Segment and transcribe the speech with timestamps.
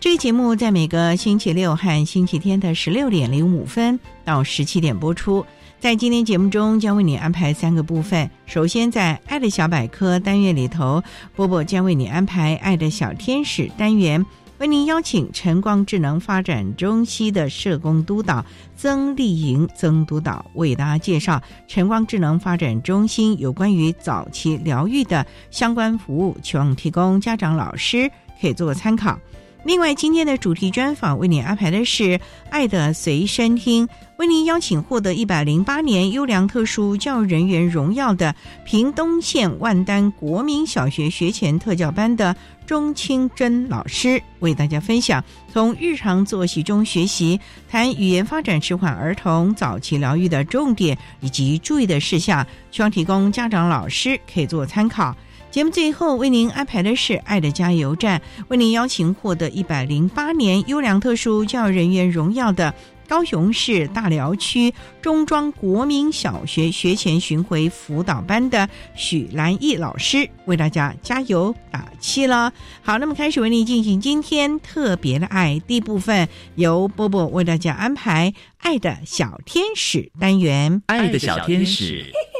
[0.00, 5.44] 这个节目在每个星期六和星期天的十六点零五分到十七点播出。
[5.78, 8.30] 在今天节目中，将为你安排三个部分。
[8.46, 11.02] 首先，在“爱的小百科”单元里头，
[11.36, 14.24] 波波将为你安排“爱的小天使”单元，
[14.56, 18.42] 为您邀请晨光智能发展中心的社工督导
[18.74, 29.18] 曾丽莹曾督导为大家介绍晨光智能发展中心有关于早期疗愈的相关服务，希望提供家长、老师可以做个参考。
[29.62, 32.04] 另外，今天的主题专访为您安排的是
[32.48, 33.86] 《爱的随身听》，
[34.16, 55.14] 为您邀请获得一百零八年优良特殊教育人员荣耀的屏东县万丹国民小学学前特教班的钟清珍老师，为大家分享从日常作息中学习，谈语言发展迟缓儿童早期疗愈的重点以及注意的事项，希望提供家长、老师可以做参考。
[55.50, 62.72] 节目最后为您安排的是“爱的加油站”，为您邀请获得一百零八年优良特殊教育人员荣耀的
[63.08, 64.72] 高雄市大寮区
[65.02, 72.52] 中庄国民小学学前巡回辅导班的许兰义老师，为大家加油打气了。
[72.80, 82.06] 好，那么开始为您进行今天特别的爱第一部分，由波波为大家安排“爱的小天使”单元，“爱的小天使”。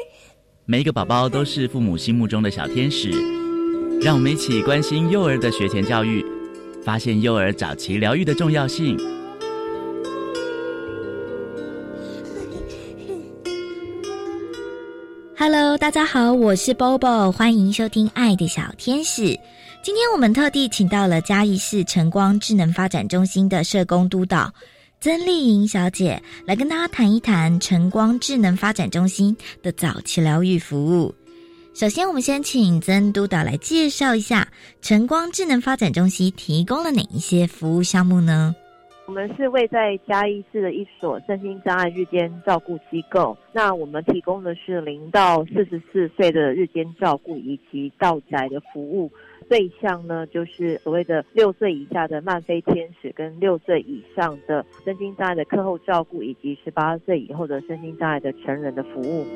[0.71, 3.11] 每一个宝宝都是父母心目中的小天使，
[4.01, 6.25] 让我们一起关心幼儿的学前教育，
[6.85, 8.97] 发现幼儿早期疗愈的重要性。
[15.37, 19.23] Hello，大家好，我是 Bobo，欢迎收听《爱的小天使》。
[19.83, 24.55] 今天我们特地请到了嘉义市晨光智能发展中心的社工督导。
[25.03, 31.15] 曾丽莹小姐来跟大家谈一谈晨光智能发展中心的早期疗愈服务。
[31.73, 34.47] 首先，我们先请曾督导来介绍一下
[34.83, 38.55] 晨光智能发展中心提供了哪一些服务项目呢？
[39.07, 43.35] 我们是位在嘉义市的一所身心障碍日间照顾机构。
[43.55, 49.11] 那我们提供的是零到四十四岁的日间照顾以及到宅的服务。
[49.51, 59.27] 对象呢，就是所谓的六岁以下的慢飞天使，跟六岁以上的身心障碍的课后照顾，以及十八岁以后的身心障碍的成人的服务。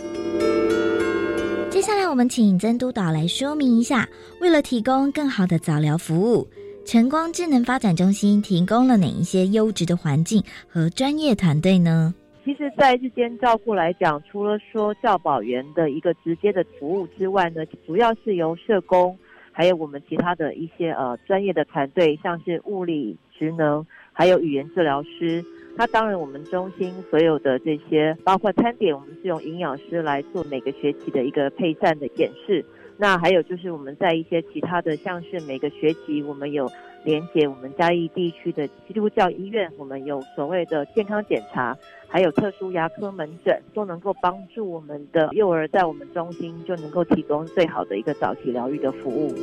[1.69, 4.09] 接下来，我们请曾督导来说明一下，
[4.41, 6.47] 为了提供更好的早疗服务，
[6.85, 12.15] 晨光智能发展中心提供了哪一些优质的环境和专业团队呢？
[12.45, 19.19] 其实，在日间照顾来讲，除了说教保员的一个直接的服务之外呢，主要是由社工。
[19.57, 25.45] 还有我们其他的一些呃专业的团队，像是物理职能，还有语言治疗师。
[25.77, 32.65] 那当然，我们中心所有的这些，包括餐点，我们是用营养师来做每个学期的一个配膳的演示。
[32.97, 36.71] 那还有就是我们在一些其他的，像是每个学期我们有
[37.03, 41.77] 连接我们嘉义地区的基督教医院，我们有所谓的健康检查，
[42.09, 49.35] 还有特殊牙科门诊，都能够帮助我们的幼儿在我们中心就能够提供最好的一个早期疗愈的服务。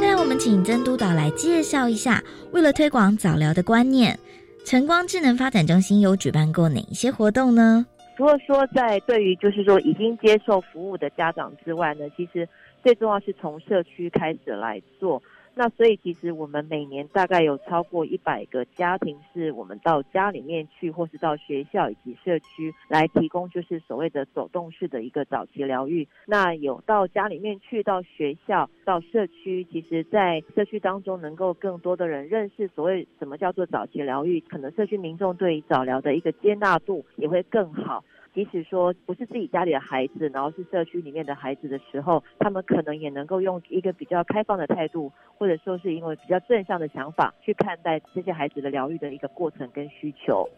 [0.00, 4.18] 再来，我们请曾督导来介绍一下，为了推广早疗的观念，
[4.64, 7.84] 晨光智能发展中心有举办过哪一些活动呢？
[8.20, 12.46] 除了说在对于就是说已经接受服务的家长之外呢，其实
[12.82, 15.22] 最重要是从社区开始来做。
[15.54, 26.06] 那所以其实我们每年大概有超过一百个家庭，是我们到家里面去，或是到学校以及社区来提供，就是所谓的走动式的一个早期疗愈。
[26.26, 38.04] 那有到家里面去，到学校、到社区，其实，在社区当中能够更多的人认识所谓什么叫做早期疗愈，可能社区民众对于早疗的一个接纳度也会更好。
[38.34, 50.48] 即使说不是自己家里的孩子，然后是社区里面的孩子的时候，他们可能也能够用一个比较开放的态度，或者说是因为比较正向的想法去看待这些孩子的疗愈的一个过程跟需求。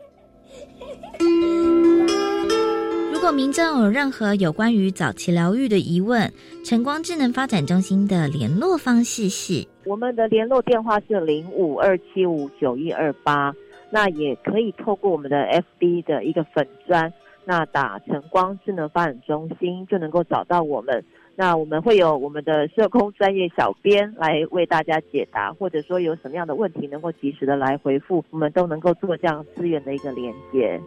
[3.12, 6.30] 如果民众有任何有关于早期疗愈的疑问，
[6.64, 13.54] 晨光智能发展中心的联络方式是：我们的联络电话是零五二七五九一二八，
[13.90, 15.44] 那也可以透过我们的
[15.78, 17.12] FB 的一个粉砖。
[17.44, 21.04] 那打晨光智能发展中心就能够找到我们。
[21.34, 30.80] 那我们会有我们的社工专业小编来为大家解答，或者说有什么样的问题能够及时的来回复，我们都能够做这样资源的一个连接。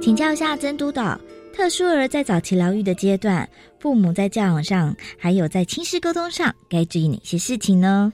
[0.00, 1.20] 请教一下曾督导，
[1.52, 3.46] 特殊儿在早期疗愈的阶段，
[3.78, 8.10] 父母在教养上还有在亲师沟通上该注意哪些事情呢？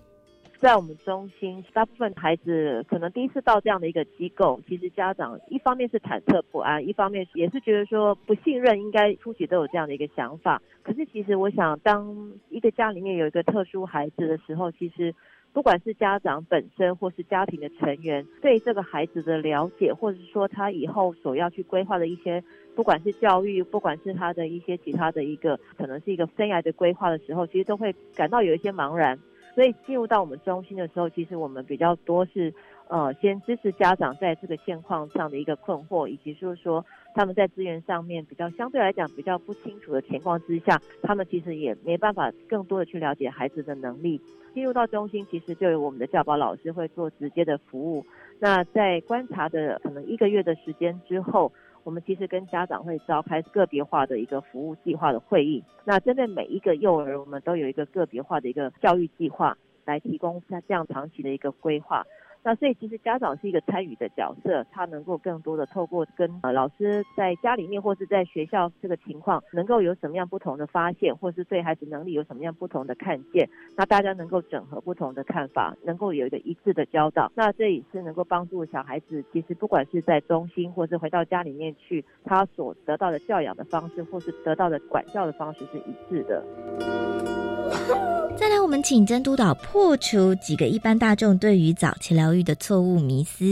[0.67, 10.61] 在我们中心，大部分孩子可能第一次到这样的一个机构，其实家长一方面是忐忑不安，一方面也是觉得说不信任，应该初期都有这样的一个想法。
[10.83, 15.15] 可是其实我想，当一个家里面有一个特殊孩子的时候，其实
[15.53, 22.43] 不管是家长本身或是家庭的成员，对这个孩子的了解，或者是说他以后所要去规划的一些，
[22.75, 29.17] 不管是教育，不管是他的一些其他的一个，可能是一个生涯的规划的时候，其实都会感到有一些茫然。
[29.57, 32.53] 所以进入到我们中心的时候，其实我们比较多是，
[32.89, 44.21] 呃，先支持家长在这个现况上的一个困惑，以及就是说他们在资源上面比较相对来讲比较不清楚的情况之下，他们其实也没办法更多的去了解孩子的能力。
[44.53, 48.05] 进入到中心，其实就有我们的教保老师会做直接的服务。
[48.39, 51.51] 那在观察的可能一个月的时间之后。
[51.87, 62.05] 我们其实跟家长会召开个别化的一个服务计划的会议，那针对每一个幼儿，我们都有一个个别化的一个教育计划，来提供像这样长期的一个规划。
[62.47, 87.36] 那所以其实家长是一个参与的角色，他能够更多的透过跟呃老师在家里面或是在学校这个情况，能够有什么样不同的发现，或是对孩子能力有什么样不同的看见，那大家能够整合不同的看法，能够有一个一致的教导，那这也是能够帮助小孩子，其实不管是在中心或是回到家里面去，他所得到的教养的方式或是得到的管教的方式是一致的。
[88.37, 93.45] 再来，我们请曾督导破除几个一般大众对于早期疗愈的错误迷思。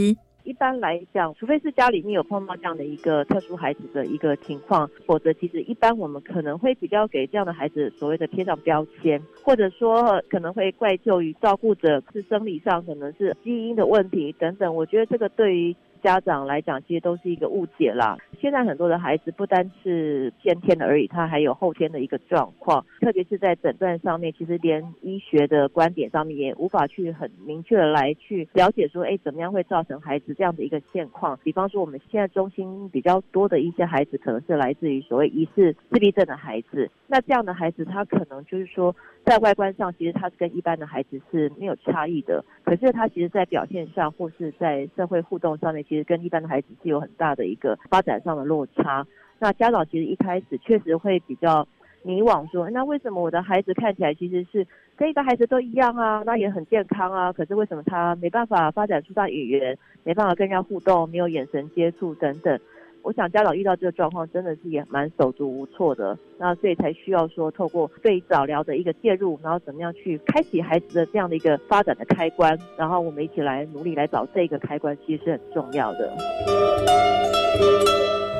[0.44, 14.74] 一般来讲，除非是家里面有碰到这样的一个特殊孩子的一个情况，否则其实一般我们可能会比较给这样的孩子所谓的贴上标签，或者说可能会怪罪于照顾者是生理上可能是基因的问题等等。
[14.74, 15.74] 我觉得这个对于。
[16.04, 18.18] 家长来讲，其实都是一个误解啦。
[18.44, 22.84] 现在很多的孩子不单是先天的而已，他还有后天的一个状况。
[23.00, 31.38] 特别是在诊断上面，其实连医学的观点上面也无法去很明确的来去了解说，哎，怎么样会造成孩子这样的一个现况？
[31.42, 36.90] 比方说，我们现在中心比较多的一些孩子，可能是来自于所谓疑似自闭症的孩子。
[37.06, 38.94] 那这样的孩子，他可能就是说，
[39.24, 49.06] 在外观上其实他是跟一般的孩子是没有差异的，可是他其实在表现上或是在社会互动上面，其实跟一般的孩子是有很大的一个发展上的落差。
[49.38, 51.66] 那家长其实一开始确实会比较
[52.02, 56.22] 迷惘，说那为什么我的孩子看起来其实是跟一个孩子都一样啊？
[56.24, 62.58] 那也很健康啊，可是为什么他没办法发展出他语言，没办法跟人家互动，没有眼神接触等等？
[63.02, 66.16] 我想家长遇到这个状况，真的是也蛮手足无措的。
[66.38, 76.10] 那所以才需要说，透过对早疗的一个介入，然后怎么样去开启孩子的这样的一个发展的开关，然后我们一起来努力来找这个开关，其实是很重要的。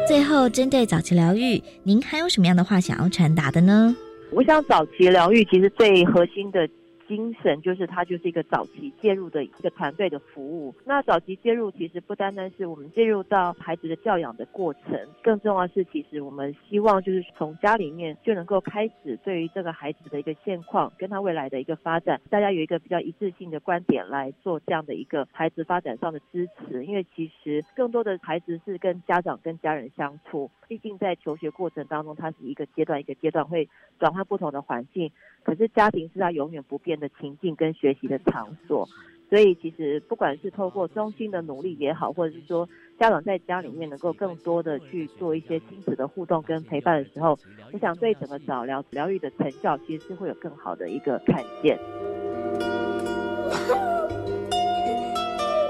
[0.06, 3.96] 最后，针对早期疗愈，您还有什么样的话想要传达的呢？
[4.32, 6.68] 我想早期疗愈其实最核心的。
[7.08, 10.75] 精神就是它就是一个早期介入的一个团队的服务。
[10.84, 14.82] 那早期介入其实不单单是我们介入到孩子的教养的过程，
[15.23, 25.94] 更重要是其实我们希望就是从家里面就能够开始对于这个孩子的一个现况跟他未来的一个发展，大家有一个比较一致性的观点来做这样的一个孩子发展。
[25.99, 26.84] 上的支持。
[26.84, 33.68] 因为其实更多的孩子是跟家长跟家人相处，毕竟在求学过程当中，他是一个阶段一个阶段会
[33.99, 35.11] 转换不同的环境，
[35.42, 36.93] 可是家庭是他永远不变。
[36.98, 38.88] 的情境跟学习的场所，
[39.28, 47.38] 所以其实不管是透过中心的努力也好，或者是说家长在家里面能够更多的去做一些亲子的互动跟陪伴的时候，
[47.72, 51.78] 我想对整个早疗疗愈的成效其实是会有更好的一个看见。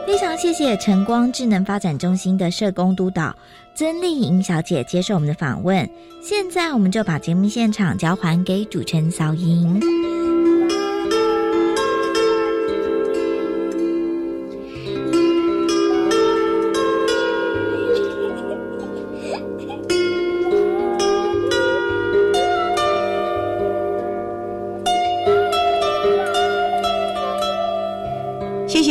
[0.06, 3.34] 非常谢谢晨光智能发展中心的社工督导
[3.74, 5.88] 曾丽莹小姐接受我们的访问。
[6.20, 9.80] 现在我们就把节目现场交还给主持人小莹。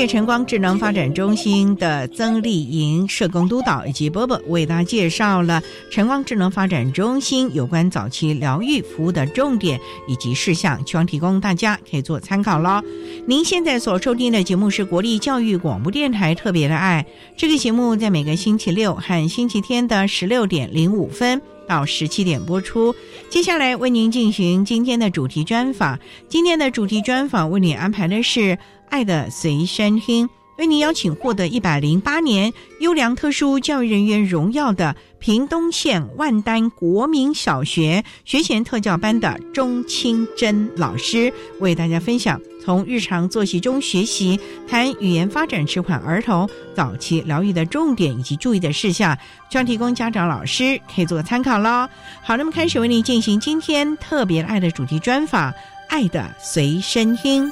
[0.08, 12.82] 晨光智能发展中心的曾丽莹社工督导以及波波为大家介绍了晨光智能发展中心有关早期疗愈服务的重点以及事项，希望提供大家可以做参考喽。
[13.26, 17.06] 您现在所收听的节目是国立教育广播电台特别的爱，
[17.38, 22.94] 这个节目在每个星期六和星期天的十六点零五分到十七点播出。
[23.30, 28.58] 接下来为您进行今天的主题专访，今天的主题专访为您安排的是。
[28.94, 49.18] 爱的随身听，为您邀请获得一百零八年优良特殊教育人员荣耀的屏东县万丹国民小学学前特教班的钟清珍老师，为大家分享从日常作息中学习，谈语言发展迟缓儿童早期疗愈的重点以及注意的事项，
[49.50, 51.90] 希望提供家长老师可以做参考喽。
[52.22, 55.52] 好，那么开始为您进行今天特别爱的主题专访，
[55.90, 57.52] 爱的随身听。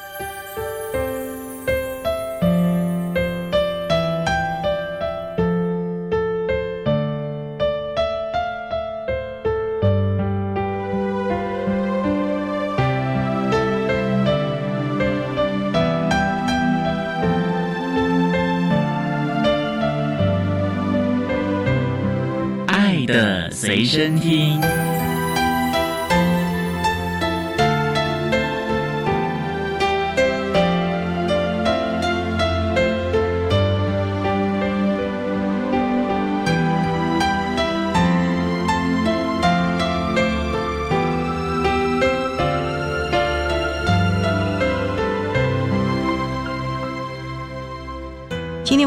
[23.82, 24.81] 随身听。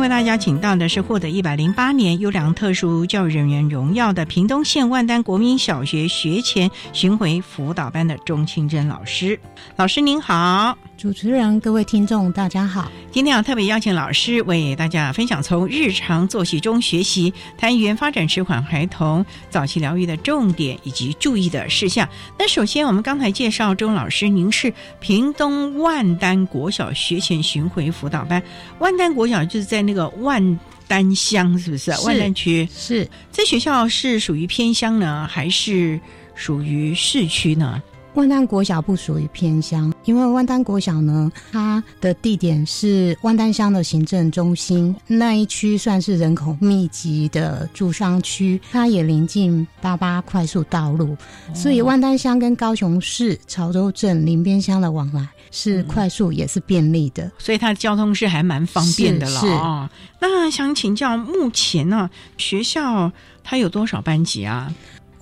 [0.05, 9.41] 为大家请到的是获得一百零八年优良特殊教育人员荣耀的屏东县万丹国民小学学前巡回辅导班的钟清珍老师。
[9.77, 10.77] 老师您好。
[11.05, 12.91] 主持人、各位听众，大家好！
[13.13, 22.09] 今天要特别邀请老师为大家分享从日常作息中学习，谈语言发展迟缓孩童早期疗愈的重点以及注意的事项。
[22.39, 28.43] 那首先，我们刚才介绍钟老师，您是屏东万丹国小学前巡回辅导班。
[28.79, 30.59] 万丹国小就是在那个万
[30.89, 31.91] 丹乡，是不是？
[32.07, 33.07] 万丹区是。
[33.31, 36.01] 这学校是属于偏乡呢，还是
[36.35, 37.83] 属于市区呢？
[38.15, 51.17] 万丹国小不属于偏乡，因为万丹国小呢，它的地点是万丹乡的行政中心那一区，算是人口密集的住商区，它也临近八八快速道路，
[51.53, 59.91] 所以万丹乡跟高雄市潮州镇林边乡的往来是快速也是便利的，所以它的交通是还蛮方便的了啊。
[60.21, 63.11] 那想请教，目前呢学校
[63.43, 64.73] 它有多少班级啊？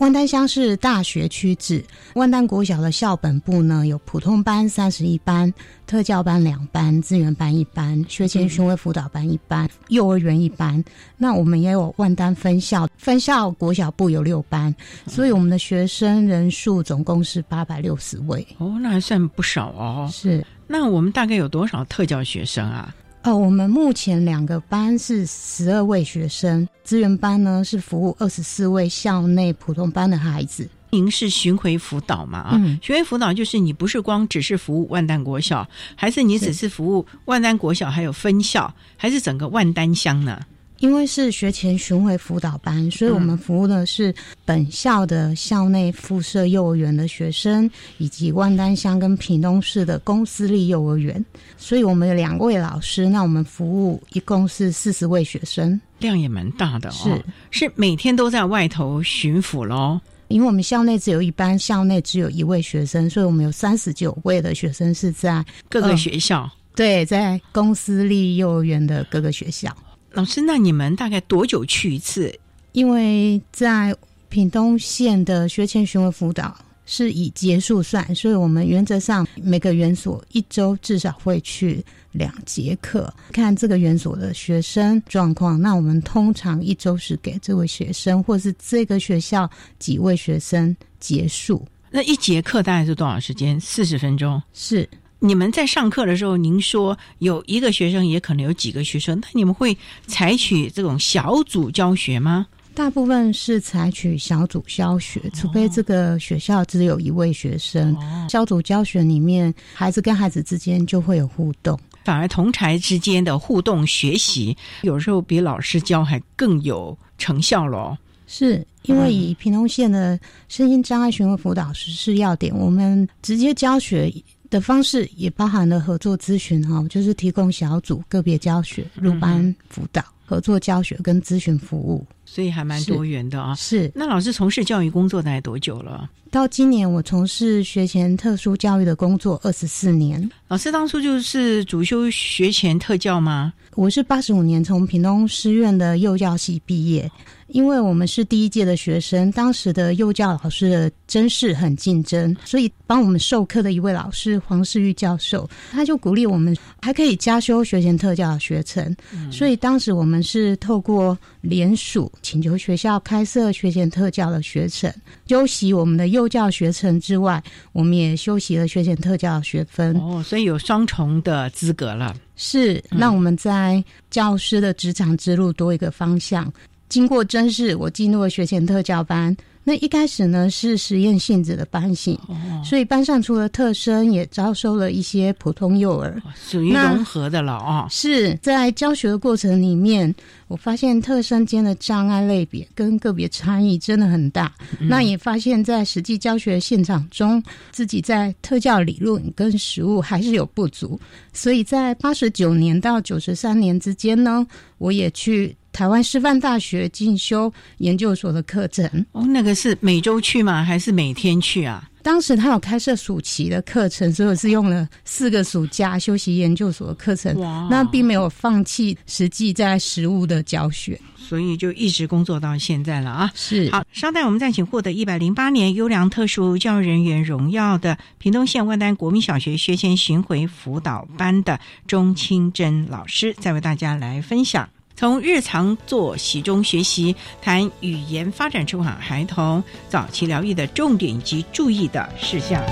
[0.02, 1.80] 万丹乡是大学区制，
[2.16, 5.54] 万丹国小的校本部呢有普通班三十一班、
[5.86, 10.82] 特教班两班、资源班一班、学前巡回辅导班一班、幼儿园一班。
[11.16, 14.74] 那我们也有万丹分校，分校国小部有六班，
[15.06, 18.44] 所以我们的学生人数总共是八百六十位。
[18.58, 20.10] 哦，那还算不少哦。
[20.12, 22.92] 是，那我们大概有多少特教学生啊？
[23.24, 30.68] 哦，我们目前两个班是十二位学生，资源班呢是服务二十四位校内普通班的孩子。
[30.90, 32.40] 您是巡回辅导嘛？
[32.40, 35.64] 啊，巡回辅导就是你不是光只是服务万丹国小，
[35.94, 40.40] 还是你只是服务万丹国小，还有分校，还是整个万丹乡呢？
[40.82, 44.12] 因为是学前巡回辅导班，所以我们服务的是
[44.44, 51.24] 本校的校内附设幼儿园的学生，以及万丹乡跟屏东市的公私立幼儿园。
[51.56, 56.92] 所以我们有两位老师，那我们服务一共是四十位学生，量也蛮大的哦。
[56.92, 60.00] 是是每天都在外头巡抚喽。
[60.26, 66.50] 因为我们校内只有一班，校内只有一位学生，所以我们有三十九位的学生是在各个学校。
[66.74, 69.72] 对，在公私立幼儿园的各个学校。
[70.14, 72.32] 老师，那你们大概多久去一次？
[72.72, 73.94] 因为在
[74.28, 85.60] 屏东县的学前巡回辅导是以结束算，所以我们原则上每个园所一周至少会去两节课，看这个园所的学生状况。
[85.60, 91.66] 那我们通常一周是给这位学生或是这个学校几位学生结束。
[91.90, 93.60] 那一节课大概是多少时间？
[93.60, 94.42] 四十分钟。
[94.54, 94.88] 是
[95.24, 99.76] 你们在上课的时候，您说有一个学生，也可能有几个学生，那你们会
[100.08, 102.44] 采取这种小组教学吗？
[102.74, 107.96] 大部分是采取小组教学，除非这个学校只有一位学生。
[108.28, 117.96] 小组教学里面，孩子跟孩子之间就会有互动，反而同才之间的互动学习，有时候比老师教还更有成效咯。
[118.26, 124.12] 是因为以屏东县的身心障碍巡回辅导实施要点，我们直接教学
[124.52, 132.04] 的方式也包含了合作咨询哈，就是提供小组个别教学、入班辅导、合作教学跟咨询服务。
[132.24, 133.54] 所以还蛮多元的啊。
[133.54, 136.08] 是，那老师从事教育工作大概多久了？
[136.30, 140.30] 到今年我从事学前特殊教育的工作二十四年。
[140.48, 143.52] 老师当初就是主修学前特教吗？
[143.74, 147.10] 我是八十五年从屏东师院的幼教系毕业。
[147.48, 158.96] 因为我们是第一届的学生，当时的幼教老师的真是很竞争，所以帮我们授课的一位老师黄世玉教授，他就鼓励我们还可以加修学前特教的学程。
[159.30, 164.92] 所以当时我们是透过联署请求学校开设学前特教的学程，
[165.26, 169.96] 修习我们的幼教学程之外，我们也修习了学前特教的学分。
[169.96, 176.52] 哦，所以有双重的资格了，是让我们在教师的职场之路多一个方向。
[176.88, 179.36] 经过甄试，我进入了学前特教班。
[179.64, 182.18] 那一开始呢是实验性质的班型，
[182.64, 187.86] 所以班上除了特生，也招收了一些普通幼儿，属于融合的了啊。
[187.88, 190.12] 是在教学的过程里面，
[190.48, 194.52] 我发现特生间的障碍类别跟个别差异真的很大。
[194.80, 197.40] 那也发现，在实际教学现场中，
[197.70, 201.00] 自己在特教理论跟实务还是有不足。
[201.32, 204.44] 所以在八十九年到九十三年之间呢，
[204.78, 205.56] 我也去。
[205.72, 210.62] 台湾师范大学进修研究所的课程哦，那个是每周去吗？
[210.62, 211.88] 还是每天去啊？
[212.02, 217.38] 当时他有开设暑期的课程，所以我是用了四个暑假修习研究所的课程。
[217.38, 223.30] 哇，那并没有放弃实际在实物的教学，所以就一直工作到现在了啊。
[223.36, 234.68] 是好，稍待，我们再请获得一百零八年优良特殊教育人员荣耀的屏东县万丹国民小学学前巡回辅导班的钟清珍老师，再为大家来分享。
[235.02, 242.62] 从日常作息中学习，谈语言发展迟缓孩童早期疗愈的重点及注意的事项。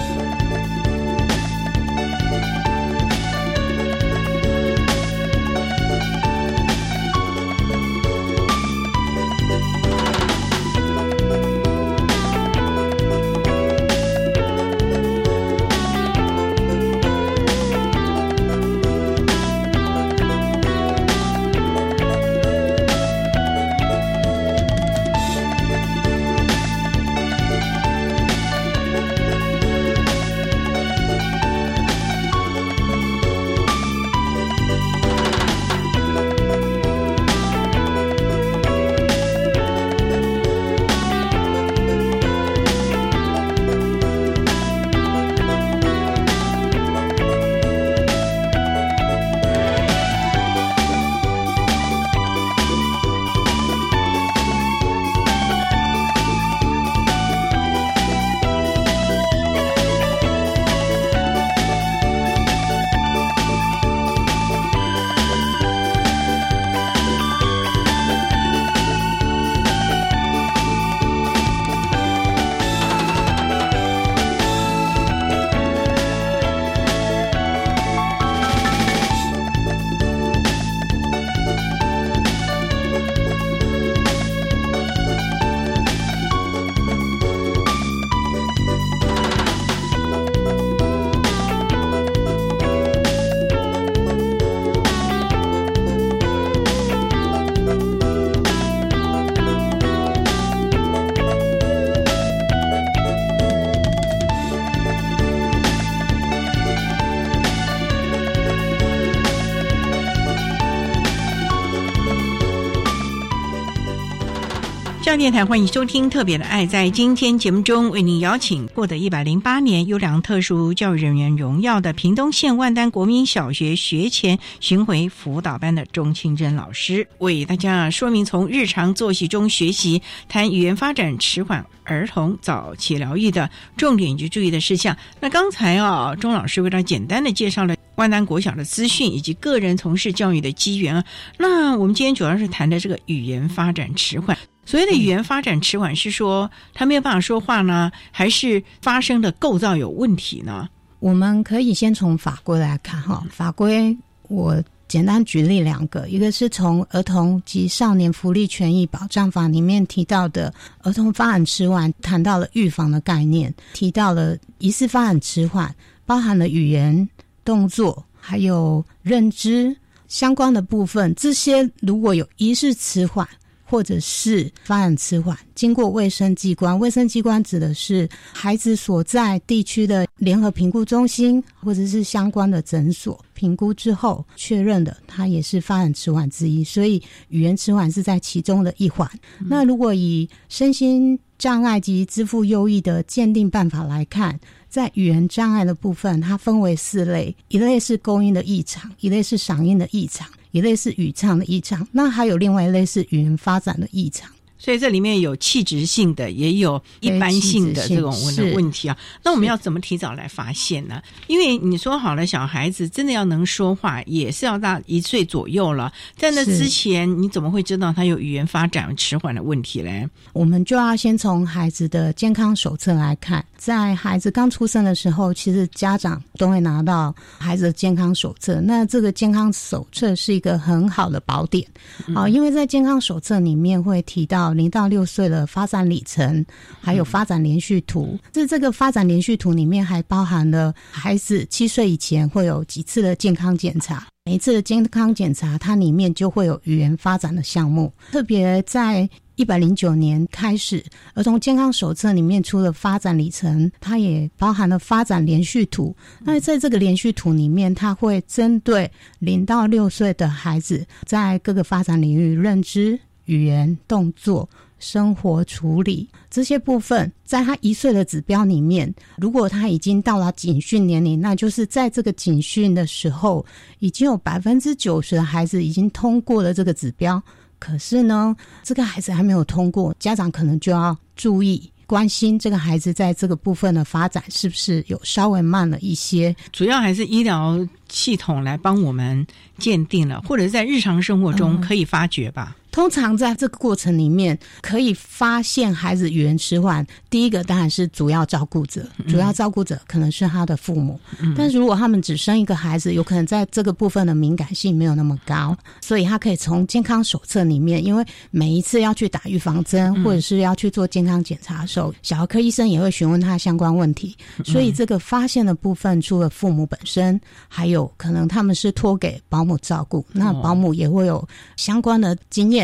[115.20, 116.64] 电台欢迎收听《特别的爱》。
[116.68, 134.96] 在今天节目中，为您邀请获得一百零八年优良特殊教育人员荣耀的屏东县万丹国民小学学前巡回辅导班的钟清珍老师，为大家说明从日常作息中学习，谈语言发展迟缓儿童早期疗愈的重点以及注意的事项。
[135.20, 141.04] 那刚才啊，钟老师为大家简单的介绍了万丹国小的资讯以及个人从事教育的机缘啊。
[141.37, 144.35] 那我们今天主要是谈的这个语言发展迟缓。
[144.70, 150.68] 所谓的语言发展迟缓，是说他没有办法说话呢，还是发声的构造有问题呢？
[151.00, 160.54] 我们可以先从法规来看哈，法规我简单举例两个，一个是从《儿童及少年福利权益保障法》里面提到的
[160.85, 165.74] 儿童发展迟缓，谈到了预防的概念，提到了疑似发展迟缓，
[166.06, 167.09] 包含了语言、
[167.44, 173.26] 动作还有认知相关的部分，这些如果有疑似迟缓。
[173.70, 186.64] 或者是发展迟缓，经过卫生机关，卫生机关指的是孩子所在地区的联合评估中心，或者是相关的诊所评估之后确认的，它也是发展迟缓之一。
[186.64, 189.09] 所以语言迟缓是在其中的一环。
[189.38, 200.29] 那如果以身心障碍及支付优异的鉴定办法来看，在语言障碍的部分，它分为四类：一类是勾音的异常，一类是嗓音的异常。
[200.50, 204.29] 一类是语唱的异常，那还有另外一类是语言发展的异常。
[204.60, 208.96] 所以这里面有气质性的，也有一般性的这种问问题啊。
[209.24, 211.00] 那我们要怎么提早来发现呢？
[211.28, 215.90] 因为你说好了，小孩子真的要能说话，也是要到一岁左右了。
[216.14, 220.06] 在那之前，你怎么会知道他有语言发展迟缓的问题嘞？
[220.34, 223.42] 我们就要先从孩子的健康手册来看。
[223.56, 228.58] 在孩子刚出生的时候，其实家长都会拿到孩子的健康手册。
[228.60, 231.66] 那这个健康手册是一个很好的宝典
[232.14, 236.44] 啊，因为在健康手册里面会提到零到六岁的发展里程，
[236.80, 238.18] 还有发展连续图。
[238.32, 249.08] 这这个发展连续图里面还包含了孩子七岁以前会有几次的健康检查，每一次的健康检查它里面就会有语言发展的项目，特别在。
[249.36, 250.84] 一百零九年开始，
[251.14, 255.96] 儿童健康手册里面出了发展里程，它也包含了发展连续图。
[256.22, 264.48] 那在这个连续图里面，它会针对零到六岁的孩子，在各个发展领域，认知、语言、动作、
[264.80, 273.46] 生活处理这些部分，在他一岁的指标里面，如果他已经到了警训年龄，那就是在这个警训的时候，
[273.78, 277.22] 已经有百分之九十的孩子已经通过了这个指标。
[277.60, 286.34] 可是呢，这个孩子还没有通过，家长可能就要注意关心这个孩子在这个部分的发展是不是有稍微慢了一些。
[286.52, 289.24] 主要还是医疗系统来帮我们
[289.58, 292.56] 鉴定了，或者在日常生活中可以发觉吧。
[292.70, 296.87] 通常在这个过程里面，可以发现孩子语言迟缓。
[297.09, 300.98] 第一个当然是主要照顾者，主要照顾者可能是他的父母。
[301.37, 314.16] 但是如果他们只生一个孩子，有可能在这个部分的敏感性没有那么高，所以他可以从健康手册里面，因为每一次要去打预防针或者是要去做健康检查的时候，小儿科医生也会询问他相关问题。
[314.44, 322.59] 所以这个发现的部分，除了父母本身，还有可能他们是托给保姆照顾，那保姆也会有相关的经验。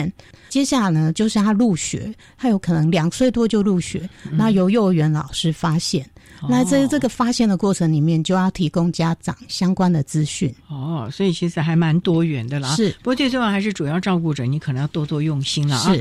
[0.49, 6.09] 接下来呢，就是他入学，他有可能两岁多就入学，那由幼儿园老师发现，
[6.49, 10.55] 那在这个发现的过程里面，就要提供家长相关的资讯。
[10.69, 12.75] 哦，所以其实还蛮多元的啦。
[12.75, 15.95] 是，不过最重要还是主要照顾者，你可能要多多用心了啊。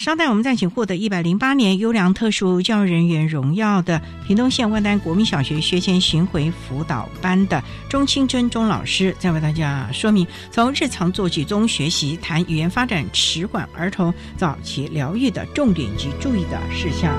[0.00, 17.14] 稍待，我们再请获得一百零八年优良特殊教育人员荣耀的屏东县万丹国民小学学前巡回辅导班的钟清珍钟老师，再为大家说明从日常作息中学习谈语言发展迟缓儿童早期疗愈的重点及注意的事项。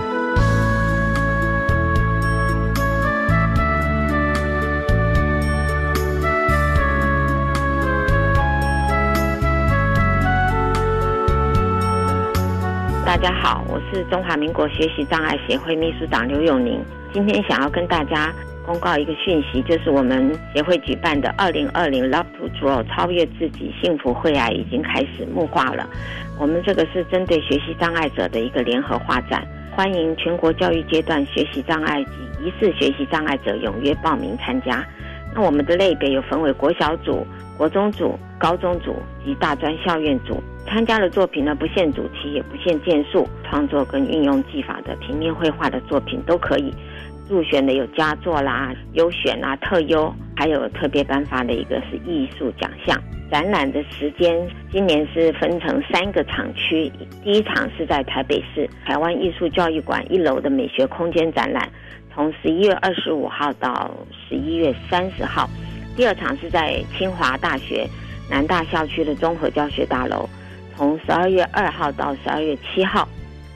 [13.04, 16.80] 大家好，我是中华民国学习障碍协会秘书长刘永宁。
[17.12, 18.32] 今天想要跟大家
[18.64, 25.90] 公告一个讯息，就是我们协会举办的二零二零 Love to Grow 超越自己幸福会啊，已经开始募化了。
[26.40, 32.12] 我们这个是针对学习障碍者的一个联合画展，欢迎全国教育阶段学习障碍及
[32.46, 34.86] 疑似学习障碍者踊跃报名参加。
[35.34, 37.26] 那我们的类别有分为国小组、
[37.62, 40.42] 国中组、高中组及大专校院组。
[40.66, 46.74] 参加的作品呢，不限主题，也不限件数，创作跟运用技法的平面绘画的作品都可以。
[47.30, 53.00] 入选的有佳作啦、优选啦、特优，还有特别颁发的一个是艺术奖项。
[53.30, 54.36] 展览的时间
[54.72, 56.92] 今年是分成三个场区，
[57.24, 61.70] 第一场是在台北市台湾艺术教育馆一楼的美学空间展览，
[62.12, 63.92] 从十一月二十五号到
[64.28, 65.48] 十一月三十号；
[65.96, 67.88] 第二场是在清华大学
[68.30, 70.28] 南大校区的综合教学大楼，
[70.76, 73.08] 从十二月二号到十二月七号；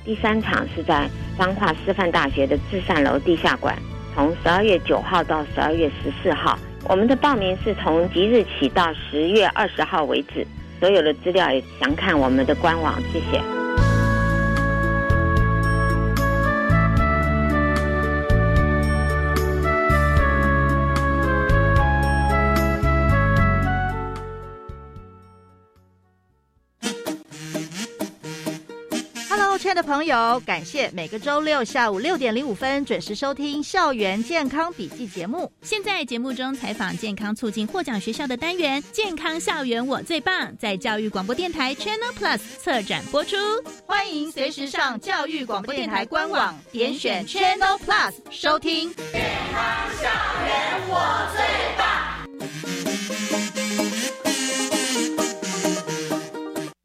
[0.03, 3.77] 第三场是在彰化师范大学的至善楼地下馆，
[4.13, 6.59] 从十二月九号到十二月十四号。
[6.87, 10.45] 我们的报名是从即日起到十月二十号为止，
[10.79, 13.01] 所有的资料也详看我们的官网。
[13.11, 13.64] 谢谢。
[29.75, 35.51] 的朋友，感谢每个周六下午六点零五分准时收听《校园健康笔记》节目。
[35.63, 43.35] 现在节目中采访健康促进获奖学校的单元《健康校园我最棒》，在教育广播电台 Channel Plus 侧展播出。
[43.85, 49.61] 欢迎随时上教育广播电台官网点选 Channel Plus 收听《健康
[50.01, 50.05] 校
[50.45, 51.43] 园我最
[51.77, 51.85] 棒》。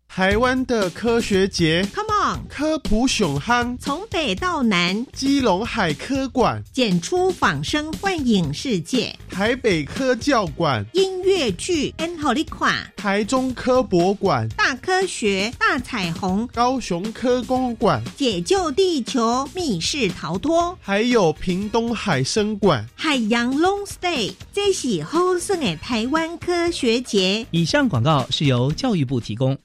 [0.09, 2.10] 台湾的科学节，Come
[2.49, 27.47] 科普熊憨，从北到南，基隆海科馆，剪出仿生幻影世界，台北科教馆，音乐剧，N 好利款，台中科博馆，大科学，大彩虹，高雄科工馆，解救地球，密室逃脱，还有屏东海生馆，海洋 Long Stay，这是好盛的台湾科学节。
[27.51, 29.57] 以上广告是由教育部提供。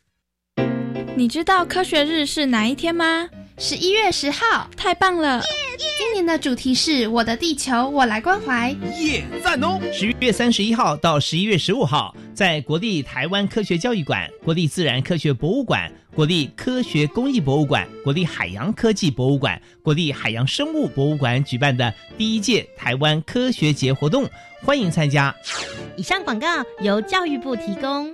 [1.18, 3.30] 你知道科学日是哪一天吗？
[3.58, 5.42] 十一月十号，太棒了！
[5.98, 8.70] 今年的主题是我的地球，我来关怀。
[9.00, 9.80] 耶，赞哦！
[9.94, 24.30] 十一月三十一号到十一月十五号，在国立台湾科学教育馆、国立自然科学博物馆、国立科学工艺博物馆、国立海洋科技博物馆、国立海洋生物博物馆举办的第一届台湾科学节活动，
[24.62, 25.34] 欢迎参加。
[25.96, 26.48] 以上广告
[26.82, 28.14] 由教育部提供。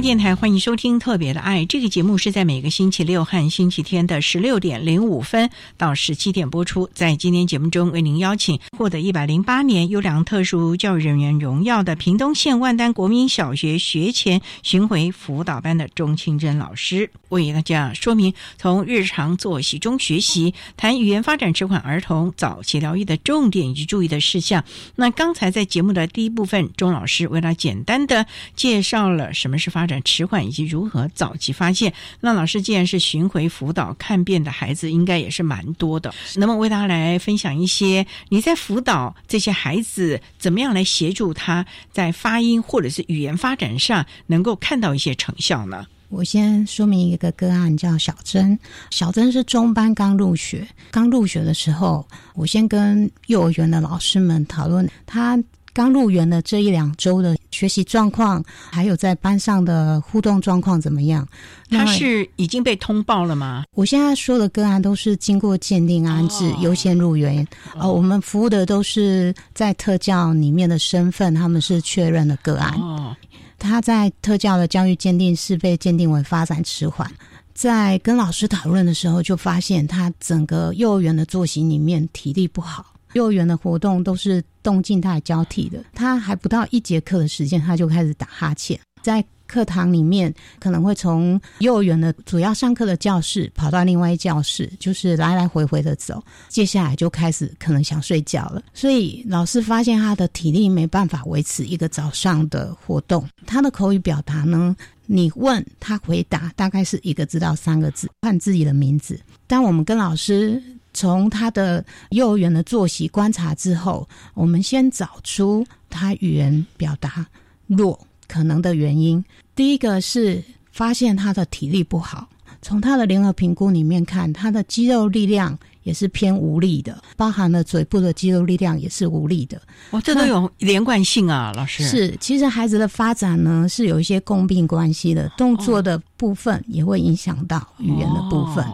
[0.00, 6.88] 电台欢迎收听《特别的爱》这个节目，是在每个星期六和星期天的十六点零五分到十七点播出。
[6.94, 24.64] 在今天节目中，为您邀请获得一百零八年优良特殊教育人员荣耀的屏东县万丹国民小学学前巡回辅导班的钟清珍老师，为大家说明从日常作息中学习，谈语言发展迟缓儿童早期疗愈的重点以及注意的事项。
[24.96, 28.24] 那刚才在节目的第一部分，钟老师为他简单的
[28.56, 29.89] 介绍了什么是发。
[30.02, 31.90] 迟缓以及如何早期发现。
[32.20, 36.14] 那老师既然是巡回辅导看遍的孩子，应该也是蛮多的。
[36.36, 45.86] 那么为大家来分享一些你在辅导这些孩子，怎么样来协助他在发音或者是语言发展上能够看到一些成效呢？
[46.08, 48.58] 我先说明一个个案，叫小珍。
[48.90, 55.40] 小珍是中班刚入学，刚入学的时候，我先跟幼儿园的老师们讨论他。
[55.72, 61.26] 刚入园的这一两周的学习状况，还有在班上的互动状况怎么样？
[61.70, 63.64] 他是已经被通报了吗？
[63.74, 67.46] 我现在说的个案都是经过鉴定安置优先入园。
[67.74, 72.72] 哦，我们服务的都是在特教里面的身份，他们是确认的个案。
[72.80, 73.16] 哦，
[73.58, 77.08] 他在特教的教育鉴定是被鉴定为发展迟缓，
[77.54, 82.86] 在跟老师讨论的时候，就发现他整个幼儿园的作息里面体力不好。
[83.12, 88.78] 幼儿园的活动都是动静态交替的，他还不到一节课的时间，他就开始打哈欠。
[89.02, 96.22] 在课堂里面，可能会从幼儿园的主要上课的教室跑到另外一教室，就是来来回回的走。
[96.48, 103.26] 接下来就开始可能想睡觉了，所以老师发现他的体力没办法维持一个早上的活动。
[103.44, 109.18] 他的口语表达呢，你问他回答大概是一个字到三个字，喊自己的名字。
[109.48, 110.62] 当我们跟老师。
[110.92, 117.26] 从他的幼儿园的作息观察之后，我们先找出他语言表达
[117.66, 119.24] 弱可能的原因。
[119.54, 122.28] 第一个是发现他的体力不好，
[122.62, 129.60] 从他的联合评估里面看，他的肌肉力量也是偏无力的，包含了嘴部的肌肉力量也是无力的。
[129.92, 131.84] 哇，这都有连贯性啊，老师。
[131.84, 138.64] 是，其实孩子的发展呢是有一些共病关系的，动作的部分也会影响到语言的部分。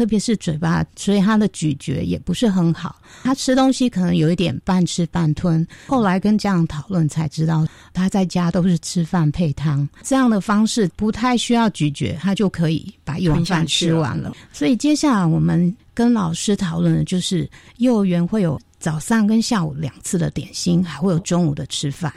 [0.00, 2.96] 特别是嘴巴，所以他的咀嚼也不是很好。
[3.22, 5.66] 他吃东西可能有一点半吃半吞。
[5.86, 14.34] 后来跟家长讨论才知道，他在家都是吃饭配汤，这样的方式不太需要咀嚼，他就可以把一碗饭吃完了。
[14.54, 22.10] 所以接下来我们跟老师讨论的就是，幼儿园会有早上跟下午两次的点心，还会有中午的吃饭。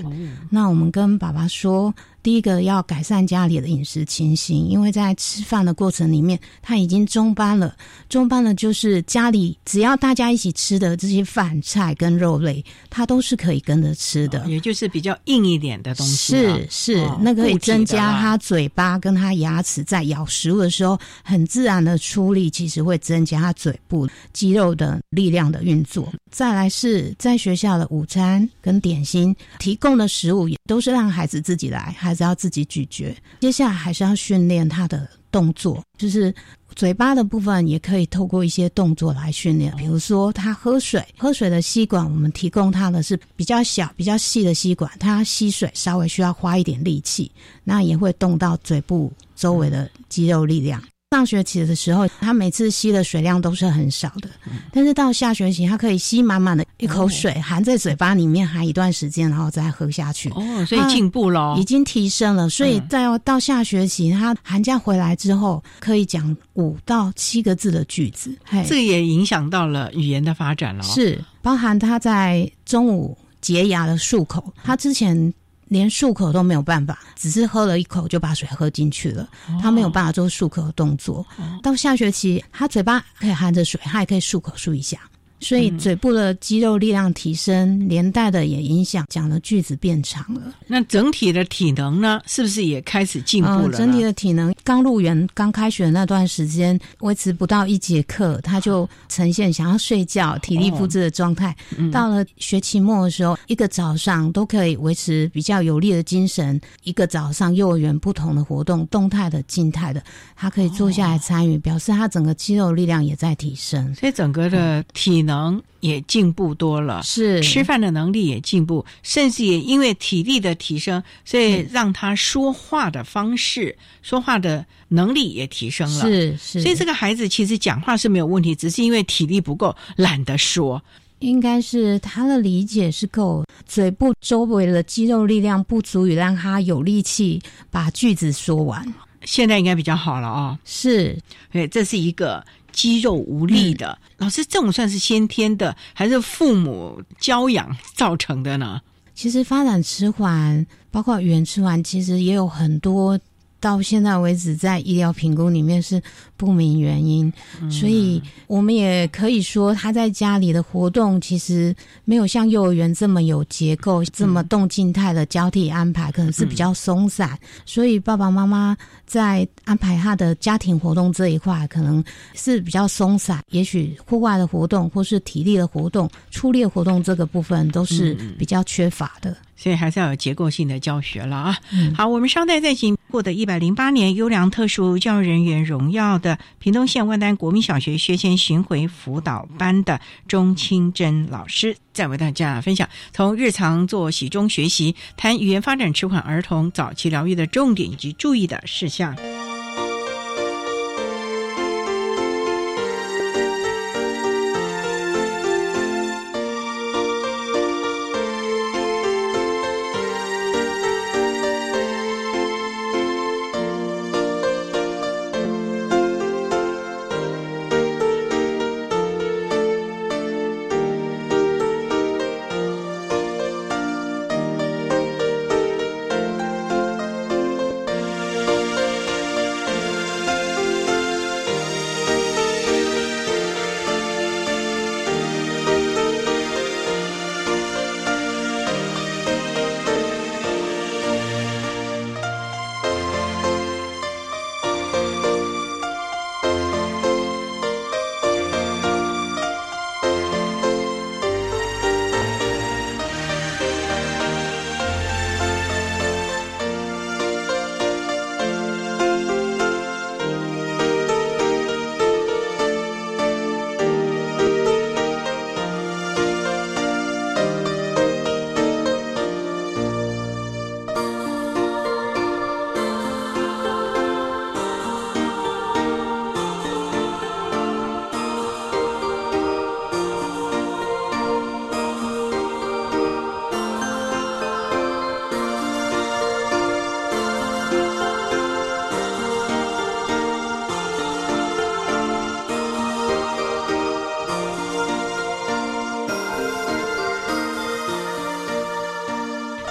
[0.49, 1.93] 那我们跟爸爸说。
[2.23, 7.75] 第一个要改善家里的饮食情形，因为在吃饭的过程里面，他已经中班了。
[8.07, 16.33] 中班了就是家里只要大家一起吃的这些饭菜跟肉类，他都是可以跟着吃的，也就是比较硬一点的东西。
[16.33, 26.09] 是是，那可以增加他嘴巴跟他牙齿在咬食物的时候很自然的出力，其实会增加他嘴部肌肉的力量的运作。
[26.31, 33.15] 再来是在学校的午餐跟点心提供的食物，也都是让孩子自己来，还是要自己咀嚼。
[33.41, 36.33] 接下来还是要训练他的动作，就是
[36.75, 39.75] 嘴巴的部分也可以透过一些动作来训练。
[39.75, 47.31] 比如说他喝水，喝水的吸管我们提供他的是比较小、比较细的吸管，他吸水稍微需要花一点力气，
[47.63, 50.81] 那也会动到嘴部周围的肌肉力量。
[51.13, 54.27] 上学期的时候，他每次吸的水量都是很少的，
[54.71, 60.27] 但是到下学期，他可以吸满满的一口水，含在嘴巴里面含一段时间，然后再喝下去。
[60.31, 62.49] 哦，所以进步了，已经提升了。
[62.49, 68.35] 所以在到下学期，他寒假回来之后，可以讲五到七个字的句子。
[68.67, 70.81] 这个也影响到了语言的发展了。
[70.81, 75.31] 是，包含他在中午洁牙的漱口，他之前。
[75.73, 79.27] 连漱口都没有办法，只是喝了一口就把水喝进去了。
[79.59, 81.25] 他没有办法做漱口的动作。
[81.63, 84.99] 到下学期，他嘴巴可以含着水，他也可以漱口漱一下。
[85.43, 90.41] 所以嘴部的肌肉力量提升，连带的也影响讲的句子变长了。
[90.65, 93.77] 那整体的体能呢，是不是也开始进步了？
[93.77, 101.53] 整体的体能，刚入园、刚开学那段时间，维持不到一节课，他就呈现想要睡觉、体力不支的状态。
[101.91, 106.59] 到了学期末的时候，一个早上都可以维持比较有力的精神。
[106.83, 110.01] 一个早上，幼儿园不同的活动，动态的、静态的，
[110.35, 113.93] 他可以坐下来参与，表示他整个肌肉力量也在提升。
[113.93, 115.32] 所以整个的体能。
[115.33, 126.05] 能也进步多了，是吃饭的能力也进步，甚至也因为体力的提升，所以让他说话的方式、说话的能力也提升了。
[126.05, 130.81] 是是，所以这个孩子其实讲话是没有问题，只是因为体力不够，懒得说。
[131.19, 137.41] 应该是他的理解是够，嘴部周围的肌肉力量不足以让他有力气
[137.71, 138.93] 把句子说完。
[139.23, 141.17] 现在应该比较好了啊，是，
[141.51, 142.43] 对，这是一个。
[142.73, 148.81] 肌肉无力的老师，这种算是先天的，还是父母教养造成的呢？
[149.15, 153.17] 其实发展迟缓，包括语言迟缓，其实也有很多。
[153.63, 156.01] 到现在为止，在医疗评估里面是
[156.35, 157.31] 不明原因，
[157.71, 161.73] 所以我们也可以说他在家里的活动其实
[162.03, 167.39] 没有像幼儿园这么有结构、这么动静态的交替安排，可能是比较松散。
[167.65, 173.41] 所以爸爸妈妈在安排他的家庭活动这一块，可能是比较松散。
[173.51, 179.37] 也许户外的活动或是体力的活动、出列活动这个部分都是比较缺乏的。
[179.55, 181.57] 所以还是要有结构性的教学了啊！
[181.95, 199.15] 好，我们稍待再请获得一百零八年优良特殊教育人员荣耀的屏东县万丹国民小学学前巡回辅导班的钟清珍老师，再为大家分享从日常作息中学习，谈语言发展迟缓儿童早期疗愈的重点以及注意的事项。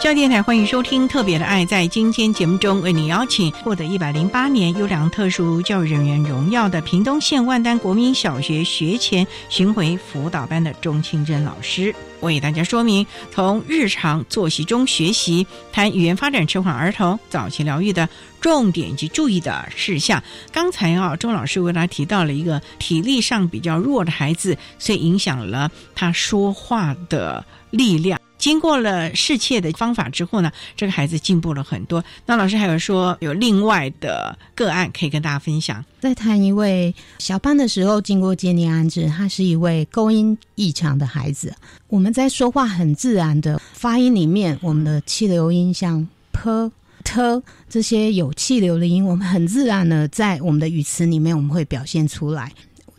[0.03, 1.65] 教电台欢迎收听《特别的爱》。
[1.67, 18.09] 在今天节目中，为你邀请获得一百零八年优良特殊教育人员荣耀的屏东县万丹国民小学学前巡回辅导班的钟清珍老师，为大家说明从日常作息中学习，谈语言发展迟缓儿童早期疗愈的
[18.41, 20.21] 重点及注意的事项。
[20.51, 28.19] 刚才啊，钟老师为大家提到了一个体力上比较弱的孩子，所以影响了他说话的力量。
[28.43, 32.03] 经过了适切的方法之后呢，这个孩子进步了很多。
[32.27, 35.85] 那老师还有说有另外的个案可以跟大家分享。
[36.01, 41.55] 在谈一位小班的时候，经过建立安置，他是一位构音异常的孩子。
[41.87, 46.73] 我们在说话很自然的发音里面，我们的气流音像 p、
[47.05, 52.53] t 这些有气流的音，我们很自然的在我们的语词里面我们会表现出来。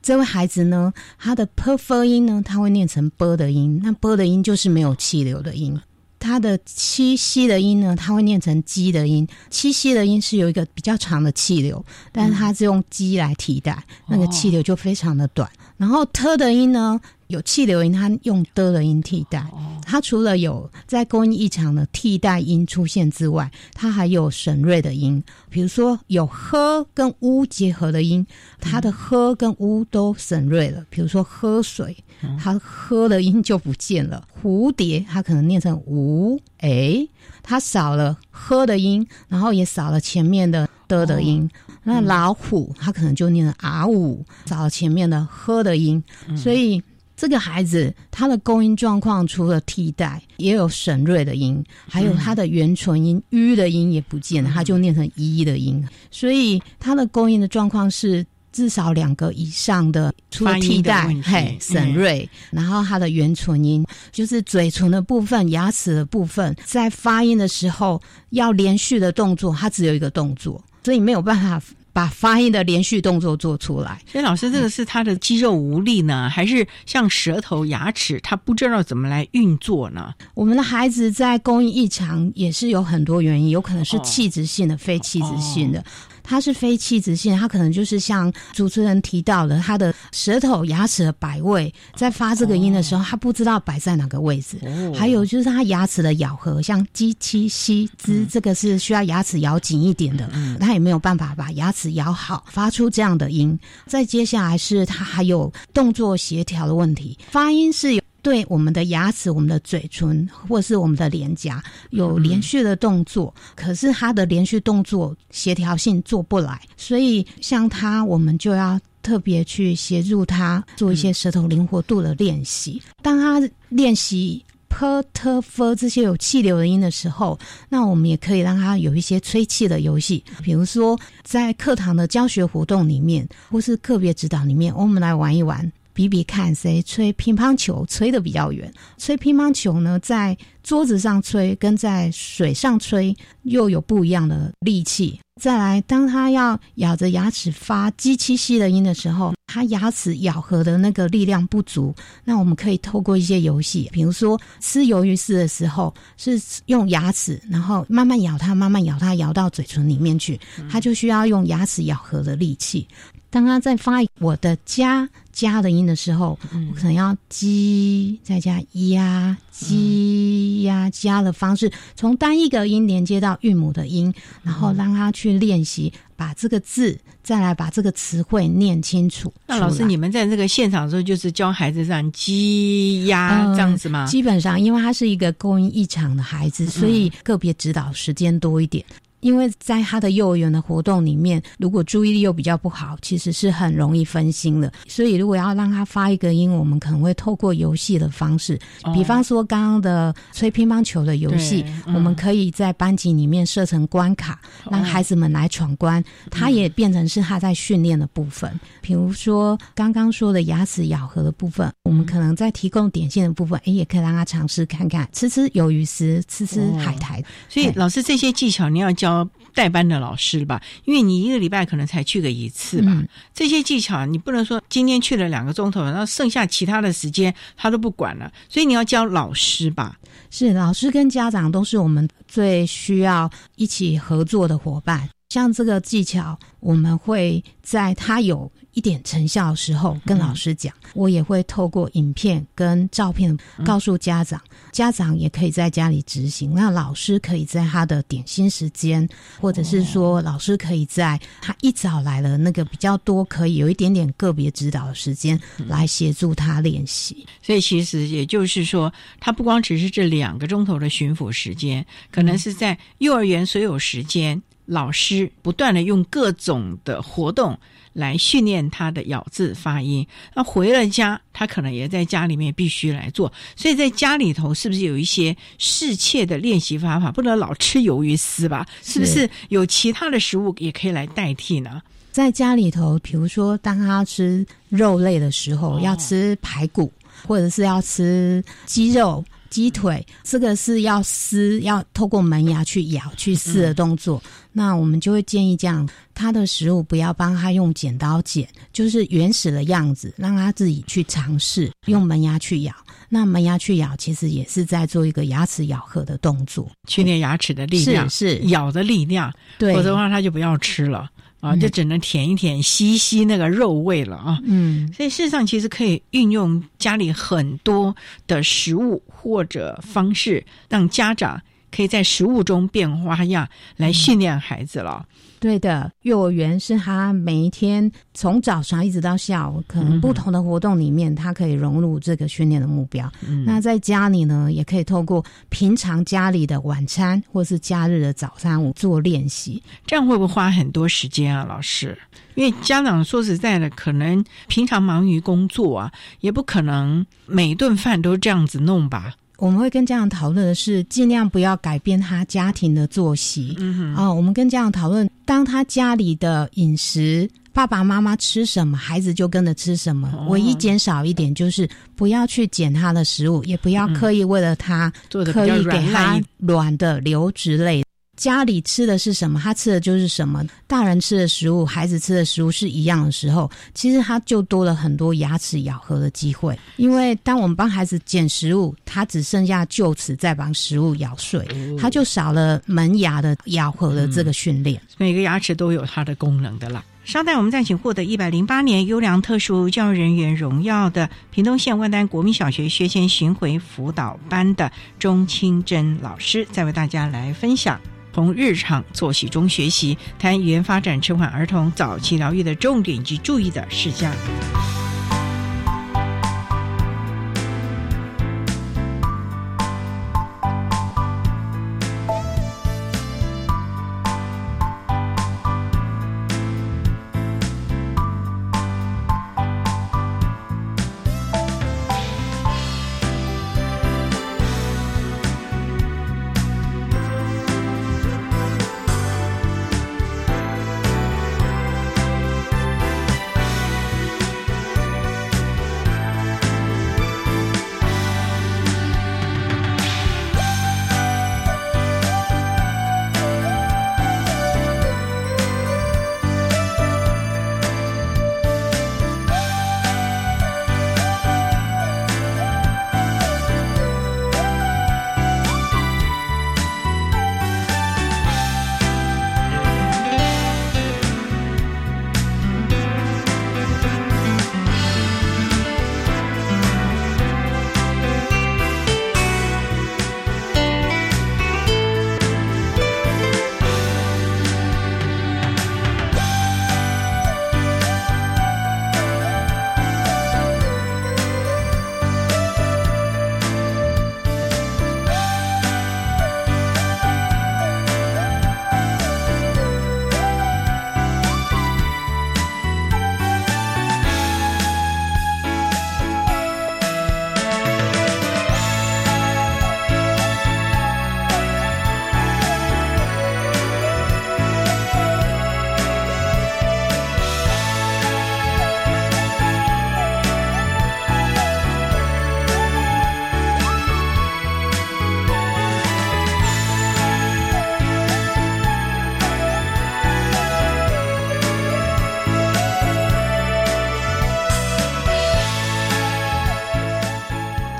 [0.03, 5.79] 这位孩子呢，他的 p f 音呢，他会念成 b 的音，那 b 的音就是没有气流的音。
[6.19, 9.27] 他的七息的音呢，他会念成鸡的音。
[9.49, 15.49] 七息的音是有一个比较长的气流，但是它是用鸡来替代，那个气流就非常的短。
[15.77, 16.99] 然后 t 的音呢？
[17.27, 19.45] 有气流音，它用的的音替代。
[19.85, 25.23] 它除了有在高音异常的替代音出现之外，它还有省略的音。
[25.49, 28.25] 比如说有喝跟乌结合的音，
[28.59, 30.85] 它的喝跟乌都省略了。
[30.89, 31.95] 比如说喝水，
[32.39, 34.25] 它喝的音就不见了。
[34.41, 37.07] 蝴蝶，它可能念成无，哎，
[37.41, 41.49] 它少了喝的音，然后也少了前面的的的音。
[41.83, 46.01] 那老虎，它可能就念成啊五，少了前面的喝的音，
[46.37, 46.81] 所以。
[47.23, 55.81] 这个孩子他的构音状况除了替代，也有省略的音，还有他的元唇音 “u” 的音也不见了，他就念成“一”的音。
[56.11, 68.01] 所以他的勾音的状况是至少两个以上的，除了替代，嘿，省略，然后他的元唇音就是嘴唇的部分、牙齿的部分，在发音的时候
[68.31, 71.65] 要连续的动作，它只有一个动作，所以没有办法。
[71.93, 80.11] 把发音的连续动作做出来，所以老师，这个是他的肌肉无力呢，还是像舌头、牙齿，他不知道怎么来运作呢？
[80.33, 85.85] 我们的孩子在供应异常也是有很多原因，有可能是器质性的、非器质性的。
[86.23, 94.57] 它是非气质性，它可能就是像主持人提到的，他的舌头、牙齿的摆位，在发这个音的时候，他不知道摆在哪个位置。
[94.95, 103.59] 还有就是他牙齿的咬合，像鸡、七、西、兹这个是需要牙齿咬紧一点的，他也没有办法把牙齿咬好，发出这样的音。
[103.85, 108.01] 再接下来是他还有动作协调的问题，发音是有。
[108.23, 111.61] 对我们的牙齿、我们的嘴唇，或是我们的脸颊
[111.91, 122.81] 有连续的动作，可是他的连续动作协调性做不来，所以像他，我们就要特别去协助他做一些舌头灵活度的练习。
[123.01, 135.69] 当他练习 p、t、f 这些有气流的音的时候，那我们也可以让他有一些吹气的游戏，比如说在课堂的教学活动里面，或是个别指导里面，我们来玩一玩。
[135.93, 138.71] 比比看谁吹乒乓球吹得比较远。
[138.97, 145.19] 吹乒乓球呢，在桌子上吹跟在水上吹又有不一样的力气。
[145.41, 151.93] 再来，当他要咬着牙齿发“鸡七吸”的音的时候，他牙齿咬合的那个力量不足。
[152.23, 160.39] 那我们可以透过一些游戏，比如说吃鱿鱼丝的时候，是用牙齿，然后慢慢咬它，慢慢咬它，咬到嘴唇里面去，
[160.69, 162.87] 他就需要用牙齿咬合的力气。
[163.33, 166.37] 当他在发我的家家的音的时候，
[166.69, 174.13] 我可能要鸡再加呀鸡呀加的方式，从单一个音连接到韵母的音，
[174.43, 179.33] 然后让他去练习，把这个字再来把这个词汇念清楚。
[179.47, 184.05] 那老师，你们在这个现场的时候，就是教孩子这样鸡呀这样子吗？
[184.05, 188.85] 基本上，因为他是一个构音异常的孩子，所以个别指导时间多一点。
[189.23, 194.71] 因为在他的幼儿园的活动里面，如果注意力又比较不好，其实是很容易分心的。
[194.85, 198.59] 所以，如果要让他发一个音，我们可能会透过游戏的方式，
[198.93, 208.59] 比方说刚刚的吹乒乓球的游戏，我们可以在班级里面设成关卡，让孩子们来闯关，他也变成是他在训练的部分。
[208.81, 217.23] 比如说刚刚说的牙齿咬合的部分，我们可能在提供点心的部分，哎，也可以让他尝试看看吃吃鱿鱼丝，吃吃海苔。
[217.47, 219.12] 所以，老师这些技巧你要教。
[219.53, 223.03] 代班的老师吧，因为你一个礼拜可能才去个一次吧。
[223.33, 228.31] 这些技巧你不能说今天去了两个钟头，然后剩下其他的时间他都不管了。
[228.47, 229.97] 所以你要教老师吧。
[230.31, 235.07] 是老师跟家长都是我们最需要一起合作的伙伴。
[235.33, 244.39] 像这个技巧，我们会在他有一点成效的时候跟老师讲，我也会透过影片跟照片告诉家长，
[244.71, 246.53] 家长也可以在家里执行。
[246.53, 249.09] 那老师可以在他的点心时间，
[249.41, 257.25] 或者是说老师可以在他一早来了那个比较多，可以有一点点个别指导的时间来协助他练习。
[257.41, 267.57] 所以其实也就是说，他不光只是这两个钟头的巡抚时间，可能是在幼儿园所有时间，老师不断的用各种的活动。
[267.93, 270.07] 来训练他的咬字发音。
[270.33, 273.31] 那回了家，他可能也在家里面必须来做。
[273.55, 277.11] 所以在家里头，是不是有一些适切的练习方法？
[277.11, 278.65] 不能老吃鱿鱼丝吧？
[278.81, 281.83] 是不是有其他的食物也可以来代替呢？
[282.11, 286.91] 在家里头，比如说当他吃肉类的时候，要吃排骨，
[287.27, 289.23] 或者是要吃鸡肉。
[289.53, 294.19] 鸡腿这个是要撕，要透过门牙去咬、去撕的动作。
[294.51, 302.73] 那我们就会建议这样，他的食物不要帮他用剪刀剪，就是原始的样子，让他自己去尝试用门牙去咬。
[303.09, 309.31] 那门牙去咬，其实也是在做一个牙齿咬合的动作，训练牙齿的力量，是咬的力量。
[309.59, 311.11] 对，否则的话他就不要吃了。
[311.43, 314.39] 啊，就只能舔一舔，吸一吸那个肉味了啊。
[314.45, 317.93] 嗯，所以事实上其实可以运用家里很多
[318.25, 321.41] 的食物或者方式，让家长
[321.73, 323.47] 可以在食物中变花样
[323.77, 325.05] 来训练孩子了。
[325.39, 333.11] 对的，幼儿园是他每一天从早上一直到下午，可能不同的活动里面，他可以融入这个训练的目标。
[333.45, 339.61] 那在家里呢，也可以透过平常家里的晚餐或是假日的早餐做练习。
[339.85, 341.97] 这样会不会花很多时间啊，老师？
[342.35, 349.13] 因为家长说实在的，可能平常忙于工作啊，也不可能每顿饭都这样子弄吧。
[349.43, 353.57] 我们会跟家长讨论的是，尽量不要改变他家庭的作息。
[353.59, 360.09] 嗯啊，我们跟家长讨论，当他家里的饮食，爸爸妈妈吃什么，孩子就跟着吃什么。
[360.29, 367.83] 唯一减少一点，就是不要去捡他的食物，也不要刻意为了他刻意给他软的流质类。
[368.15, 370.43] 家里吃的是什么，他吃的就是什么。
[370.67, 376.57] 大人吃的食物，孩子吃的食物是一样的时候，其实他就多了很多牙齿咬合的机会。
[376.77, 381.45] 因为当我们帮孩子捡食物，他只剩下就此再帮食物咬碎，
[381.77, 384.79] 他就少了门牙的咬合的这个训练。
[384.97, 386.83] 每个牙齿都有它的功能的啦。
[387.03, 397.81] 稍待，我们再请获得一百零八年优良特殊教育人员荣耀的屏东县万丹国民小学学前巡回辅导班的钟清珍老师，再为大家来分享。
[398.13, 404.13] 从日常作息中学习，谈语言发展迟缓儿童早期疗愈的重点及注意的事项。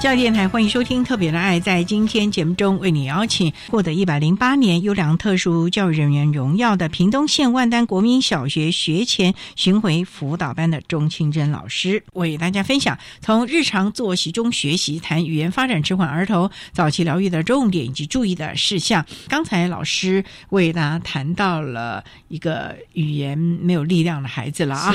[0.04, 1.58] 教育电台欢迎收听《特别的爱》。
[1.64, 19.06] 在今天节目中，为你邀请获得一百零八年优良特殊教育人员荣耀的屏东县万丹国民小学学前巡回辅导班的钟清珍老师，为大家分享从日常作息中学习，谈语言发展迟缓儿童早期疗愈的重点以及注意的事项。
[19.30, 24.93] 刚才老师为大家谈到了一个语言没有力量的孩子了啊，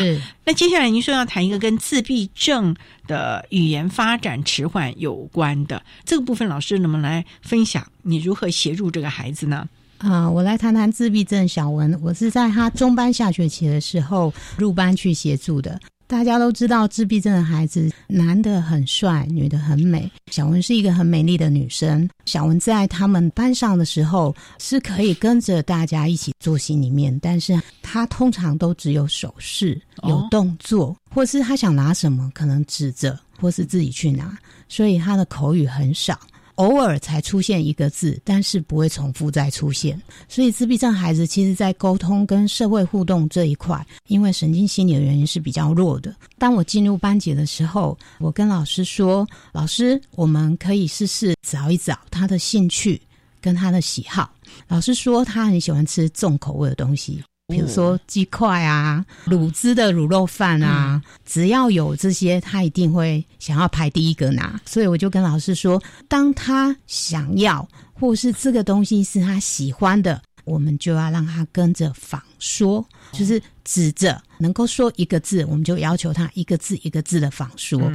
[0.48, 2.74] 那接下来您说要谈一个跟自闭症
[3.06, 9.68] 的语言发展迟缓有关的这个部分，老师能不能来分享你如何协助这个孩子呢？
[9.98, 12.00] 啊，我来谈谈自闭症小文。
[12.02, 15.78] 我是在他中班下学期的时候入班去协助的。
[16.08, 20.10] 大家都知道，自闭症的孩子，男的很帅，女的很美。
[20.30, 22.08] 小文是一个很美丽的女生。
[22.24, 34.34] 小文在他们班上的时候，是可以跟着大家一起做心里面，但是她通常都只有手势、有动作，或是她想拿什么，可能指着，或是自己去拿，
[34.66, 36.18] 所以她的口语很少。
[36.58, 40.00] 偶尔才出现一个字，但是不会重复再出现。
[40.28, 46.14] 所以自闭症孩子其实，在沟通跟社会互动这一块，因为神经心理的原因是比较弱的。
[46.36, 53.00] 当我进入班级的时候，我跟老师说：“老师，我们可以试试找一找他的兴趣
[53.40, 54.32] 跟他的喜好。”
[54.66, 57.22] 老师说他很喜欢吃重口味的东西。
[57.48, 64.60] 比如说鸡块啊、卤汁的卤肉饭啊，只要有这些，他一定会想要排第一个拿。
[64.66, 77.90] 所以我就跟老师说，当他想要或是这个东西是他喜欢的，我们就要让他跟着仿说，就是指着能够说一个字，我们就要求他一个字一个字的仿说。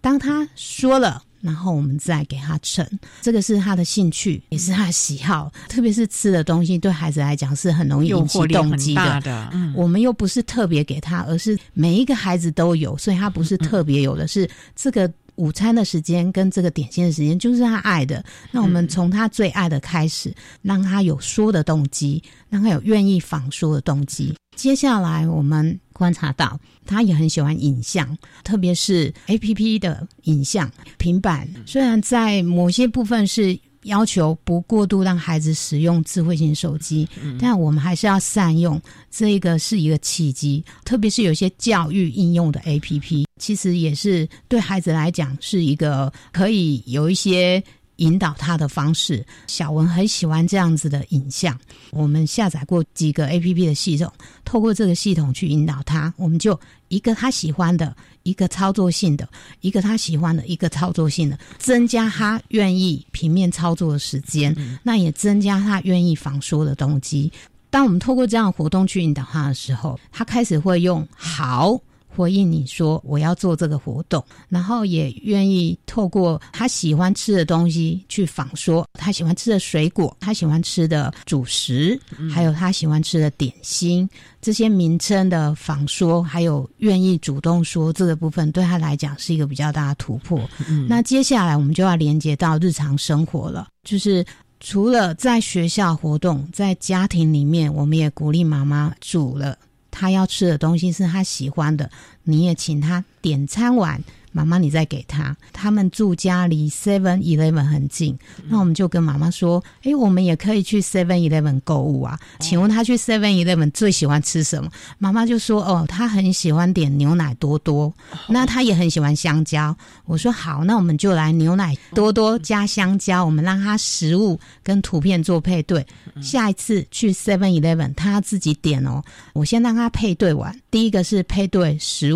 [0.00, 1.22] 当他说了。
[1.40, 2.86] 然后我们再给他称，
[3.20, 9.50] 这个是他的兴趣，也是他的喜好，特别是吃的东西，对孩子来讲是很容易引起动机的。
[9.52, 18.24] 嗯，我们又不是特别给他，而是每一个孩子都有，所以他不是特别有的是这个午餐的时间跟这个点心的时间，就是他爱的。
[18.50, 24.34] 那我们从他最爱的开始，让他有说的动机，让他有愿意仿说的动机。
[24.56, 30.70] 接下来我们观察到，他也很喜欢影像，特别是 A P P 的影像。
[30.98, 37.08] 平板虽然在某些部分是要求不过度让孩子使用智慧型手机，
[37.40, 38.80] 但我们还是要善用。
[39.10, 47.62] 这个是一个契机，特别是有些教育应用的 A P P，其实也是对孩子来讲是一个可以有一些。
[47.96, 51.58] 引导他的方式，小文很喜欢这样子的影像。
[51.90, 54.12] 我们下载过几个 A P P 的系统，
[54.44, 56.12] 透过这个系统去引导他。
[56.16, 59.28] 我们就一个他喜欢的，一个操作性的，
[59.60, 67.32] 一个他喜欢的，一个操作性的，增加他愿意平面操作的时间，那也增加他愿意仿说的动机。
[67.70, 71.80] 当我们透过这样的活动去引导他的时候，他开始会用好。
[72.16, 82.00] 回应你说我要做这个活动，然后也愿意透过他喜欢吃的东西去仿说他喜欢吃的水果，他喜欢吃的主食，
[82.32, 84.08] 还有他喜欢吃的点心
[84.40, 90.40] 这些名称的仿说，还有愿意主动说这个部分对他来讲是一个比较大的突破。
[90.88, 94.24] 那接下来我们就要连接到日常生活了，就是
[94.60, 99.58] 除了在学校活动，在家庭里面，我们也鼓励妈妈煮了。
[99.98, 101.90] 他要吃的东西是他喜欢的，
[102.26, 103.98] 你也请他点餐完。
[104.32, 105.34] 妈妈，你再给他。
[105.50, 108.14] 他们住家离 Seven Eleven 很近，
[108.48, 114.70] 那我们就跟妈妈说：“哎，我们也可以去 Seven Eleven 购物啊。”请问他去 Seven Eleven 最喜欢吃什么？
[114.98, 117.90] 妈妈就说：“哦，他很喜欢点牛奶多多，
[118.28, 119.74] 那他也很喜欢香蕉。”
[120.04, 125.86] 我说：“好，那我们就来牛奶多多加香蕉，我们让他食物跟图片做配对。
[126.20, 129.02] 下一次去 Seven Eleven，他自己点哦。
[129.32, 132.15] 我先让他配对完，第一个是配对食物。”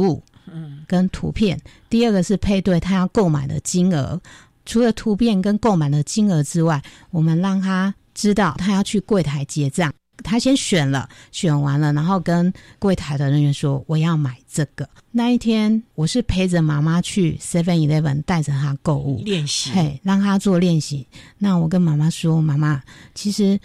[0.52, 4.20] 嗯，跟图片，第二个是配对他要购买的金额。
[4.66, 9.92] 除了图片跟购买的金额之外，我们让他知道他要去柜台结账。
[10.22, 21.06] 他先选了，选完了，然后跟柜台的人员说：“我要买这个。”那一天，我是陪着妈妈去 Seven Eleven，带着他购物练习，嘿，让他做练习。
[21.38, 22.82] 那我跟妈妈说：“妈妈，
[23.14, 23.58] 其实。”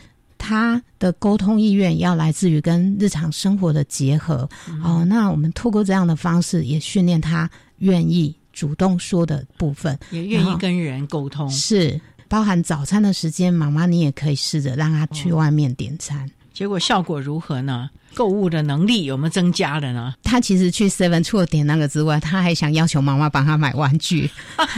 [0.46, 4.48] 他的沟通意愿要来自于跟日常生活的结合
[4.84, 5.04] 哦。
[5.06, 11.50] 那我们透过这样的方式，也训练他愿意主动说的部分，也愿意跟人沟通。
[11.50, 16.30] 是包含早餐的时间，妈妈你也可以试着让他去外面点餐。
[16.54, 17.90] 结果效果如何呢？
[18.16, 20.14] 购物的能力有没有增加了呢？
[20.24, 24.30] 他其实去 Seven 除了点那个之外，他还想要求妈妈帮他买玩具，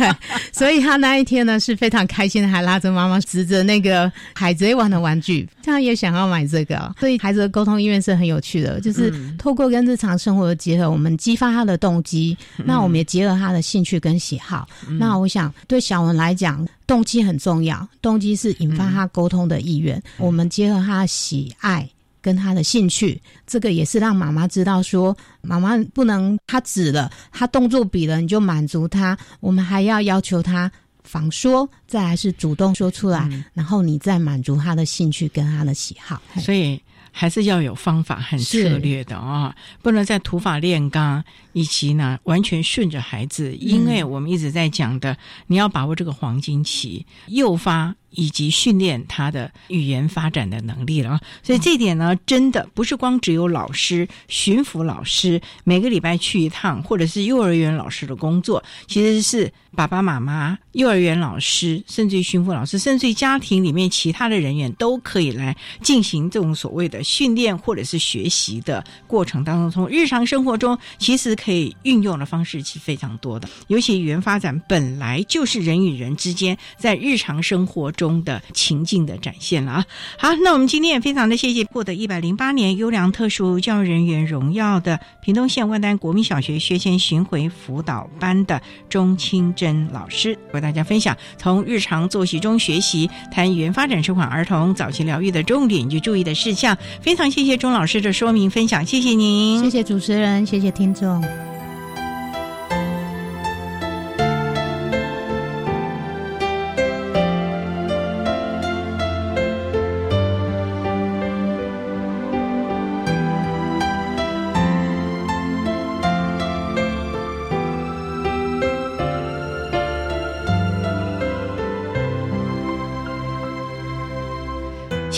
[0.52, 6.94] 所以他那一天呢是非常开心的，还拉着妈妈指着那个海贼王的玩具，他也想要买这个。
[7.00, 14.68] 所以孩子的沟通意愿是很有趣的，就是透过跟日常生活的结合，我们激发他的动机，那我们也结合他的兴趣跟喜好。
[15.00, 20.02] 那我想对小文来讲，动机很重要，动机是引发他沟通的意愿。
[20.18, 21.88] 我们结合他的喜爱。
[22.22, 30.72] 跟他的兴趣，这个也是让妈妈知道说，妈妈不能他指了，他动作比了你就满足他，我们还要要求他
[31.04, 36.22] 仿说，再来是主动说出来，然后你再满足他的兴趣跟他的喜好。
[36.38, 47.96] 所以还是要有方法和策略的啊，不能在土法炼钢，以及呢完全顺着孩子，因为我们一直在讲的，你要把握这个黄金期，诱发。
[48.12, 73.48] 以及训练他的语言发展的能力了，所以这点呢，真的不是光只有老师、巡抚老师每个礼拜去一趟，或者是幼儿园老师的工作，其实是爸爸妈妈、幼儿园老师，甚至于巡抚老师，甚至于家庭里面其他的人员都可以来进行这种所谓的训练或者是学习的过程当中，从日常生活中其实可以运用的方式是非常多的。
[73.68, 78.18] 尤其语言发展本来就是人与人之间在日常生活中。
[78.24, 79.86] 的情境的展现了啊！
[80.18, 96.78] 好，那我们今天也非常的谢谢获得一百零八年优良特殊教育人员荣耀的屏东县万丹国民小学学前巡回辅导班的钟清珍老师，为大家分享从日常作息中学习谈语言发展迟缓儿童早期疗愈的重点及注意的事项。
[97.02, 101.24] 非常谢谢钟老师的说明分享，谢谢您，谢谢主持人，谢谢听众。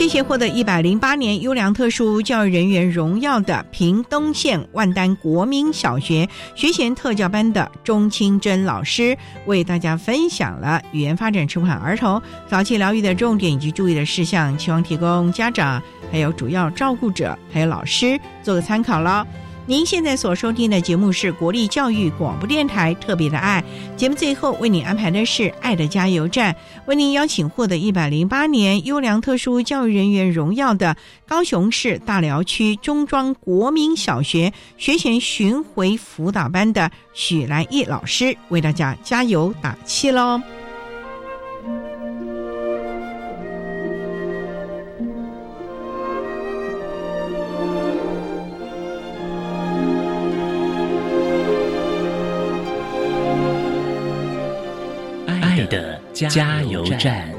[0.10, 15.80] 谢获得一百零八年优良特殊教育人员荣耀的屏东县万丹国民小学学前特教班的钟清珍老师，为大家分享了语言发展迟缓儿童早期疗愈的重点以及注意的事项，希望提供家长、
[16.12, 19.24] 还有主要照顾者、还有老师做个参考喽。
[19.66, 23.64] 您现在所收听的节目是国立教育广播电台特别的爱
[23.96, 26.56] 节目，最后为您安排的是爱的加油站，
[26.90, 40.42] 为您邀请获得一百零八年优良特殊教育人员荣耀的高雄市大寮区中庄国民小学学前巡回辅导班的许来义老师，为大家加油打气喽。
[56.28, 57.30] 加油站。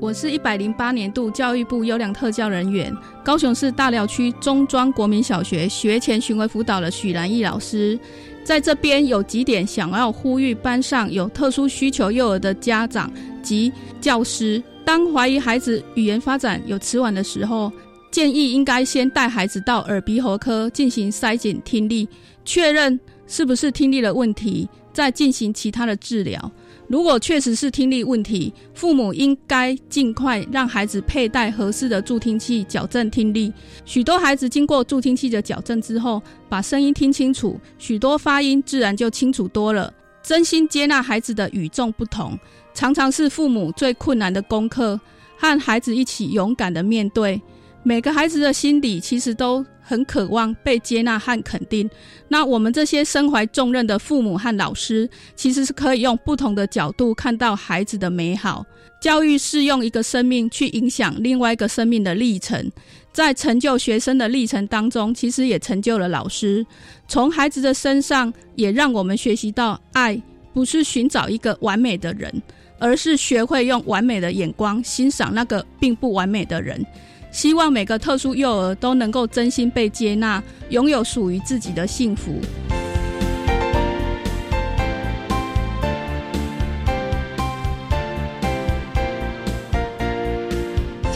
[0.00, 7.96] 我是一百零八年度教育部优良特教人员，高雄市大寮区中庄国民小学学前巡回辅导的许兰义老师，
[8.42, 13.12] 在这边有几点想要呼吁班上有特殊需求幼儿的家长
[13.44, 17.70] 及教师，当怀疑孩子语言发展有迟缓的时候。
[18.14, 22.08] 建议应该先带孩子到耳鼻喉科进行筛检听力，
[22.44, 26.52] 确认是不是听力的问题，再进行其他的治疗。
[26.86, 33.52] 如果确实是听力问题，父母应该尽快让孩子佩戴合适的助听器矫正听力。
[33.84, 39.92] 许多孩子经过助听器的矫正之后，把声音听清楚，许多发音自然就清楚多了。
[40.22, 42.38] 真心接纳孩子的与众不同，
[42.74, 45.00] 常常是父母最困难的功课，
[45.36, 47.42] 和孩子一起勇敢的面对。
[47.86, 51.88] 每个孩子的心底其实都很渴望被接纳和肯定。
[52.28, 58.64] 那我们这些身怀重任的父母和老师，其实是可以用不同的角度看到孩子的美好。
[59.02, 62.72] 教育是用一个生命去影响另外一个生命的历程，
[63.12, 66.64] 在成就学生的历程当中，其实也成就了老师。
[67.06, 70.18] 从孩子的身上，也让我们学习到，爱
[70.54, 72.42] 不是寻找一个完美的人，
[72.78, 76.82] 而是学会用完美的眼光欣赏那个并不完美的人。
[77.34, 82.40] 希望每个特殊幼儿都能够真心被接纳，拥有属于自己的幸福。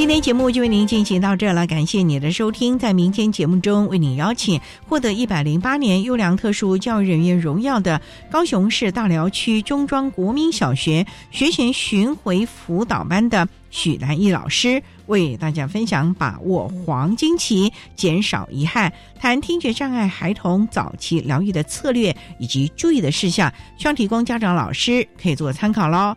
[0.08, 2.78] 今天节目就为您进行到这了，感谢你的收听。
[2.78, 8.00] 在明天节目中，为您邀请获得一百零八年优良特殊教育人员荣耀的
[8.30, 18.90] 高雄市大寮区中庄国民小学学前巡回辅导班的许兰义老师，为大家分享把握黄金期，减少遗憾，
[19.20, 26.16] 谈听觉障碍孩童早期疗愈的策略以及注意的事项，希望提供家长老师可以做参考喽。